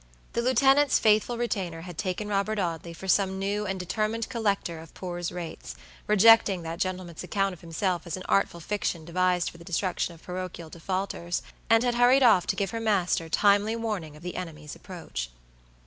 [0.33, 4.95] The lieutenant's faithful retainer had taken Robert Audley for some new and determined collector of
[4.95, 10.15] poor's ratesrejecting that gentleman's account of himself as an artful fiction devised for the destruction
[10.15, 14.75] of parochial defaultersand had hurried off to give her master timely warning of the enemy's
[14.75, 15.29] approach.